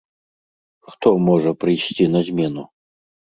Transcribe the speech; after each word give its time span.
Хто 0.91 1.09
можа 1.27 1.51
прыйсці 1.65 2.09
на 2.15 2.19
змену? 2.31 2.63